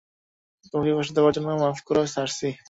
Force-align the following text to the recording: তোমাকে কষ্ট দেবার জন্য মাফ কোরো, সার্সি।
তোমাকে 0.65 0.91
কষ্ট 0.97 1.11
দেবার 1.15 1.33
জন্য 1.33 1.47
মাফ 1.61 1.77
কোরো, 1.87 2.01
সার্সি। 2.07 2.49